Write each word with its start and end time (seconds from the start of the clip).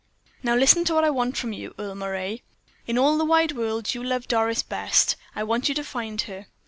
"Now 0.41 0.55
listen 0.55 0.83
to 0.85 0.95
what 0.95 1.03
I 1.03 1.11
want 1.11 1.37
from 1.37 1.53
you, 1.53 1.75
Earle 1.77 1.93
Moray. 1.93 2.41
In 2.87 2.97
all 2.97 3.19
the 3.19 3.23
wide 3.23 3.51
world; 3.51 3.93
you 3.93 4.03
love 4.03 4.27
Doris 4.27 4.63
best; 4.63 5.15
I 5.35 5.43
want 5.43 5.69
you 5.69 5.75
to 5.75 5.83
find 5.83 6.19
her. 6.21 6.47